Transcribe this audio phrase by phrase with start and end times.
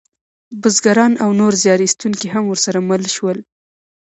[0.61, 3.37] بزګران او نور زیار ایستونکي هم ورسره مل شول.